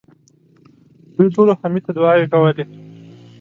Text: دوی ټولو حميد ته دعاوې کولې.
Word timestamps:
دوی 1.15 1.27
ټولو 1.35 1.51
حميد 1.59 1.83
ته 1.87 1.91
دعاوې 1.97 2.25
کولې. 2.33 2.63